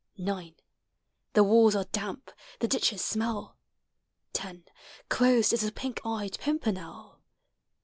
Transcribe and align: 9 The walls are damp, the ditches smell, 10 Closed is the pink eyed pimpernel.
9 0.17 0.55
The 1.33 1.43
walls 1.43 1.75
are 1.75 1.83
damp, 1.83 2.31
the 2.59 2.67
ditches 2.67 3.05
smell, 3.05 3.59
10 4.33 4.63
Closed 5.09 5.53
is 5.53 5.61
the 5.61 5.71
pink 5.71 6.01
eyed 6.03 6.39
pimpernel. 6.39 7.21